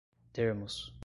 termos 0.33 0.91